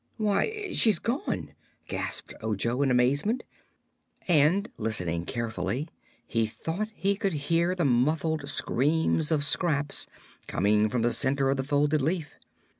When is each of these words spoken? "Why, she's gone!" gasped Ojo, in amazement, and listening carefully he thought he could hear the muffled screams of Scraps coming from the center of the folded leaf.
"Why, 0.17 0.69
she's 0.73 0.97
gone!" 0.97 1.53
gasped 1.87 2.33
Ojo, 2.41 2.81
in 2.81 2.89
amazement, 2.89 3.43
and 4.27 4.67
listening 4.75 5.25
carefully 5.25 5.89
he 6.25 6.47
thought 6.47 6.89
he 6.95 7.15
could 7.15 7.33
hear 7.33 7.75
the 7.75 7.85
muffled 7.85 8.49
screams 8.49 9.31
of 9.31 9.43
Scraps 9.43 10.07
coming 10.47 10.89
from 10.89 11.03
the 11.03 11.13
center 11.13 11.51
of 11.51 11.57
the 11.57 11.63
folded 11.63 12.01
leaf. 12.01 12.33